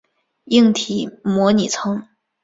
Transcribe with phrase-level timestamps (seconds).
[0.45, 2.07] 硬体模拟层。